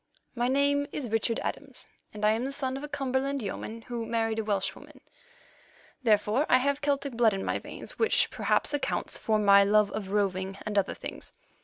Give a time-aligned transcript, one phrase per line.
[0.33, 4.03] My name is Richard Adams, and I am the son of a Cumberland yeoman who
[4.07, 5.01] married a Welshwoman.
[6.01, 10.09] Therefore I have Celtic blood in my veins, which perhaps accounts for my love of
[10.09, 11.33] roving and other things.